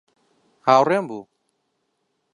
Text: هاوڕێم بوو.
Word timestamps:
هاوڕێم 0.65 1.05
بوو. 1.09 1.21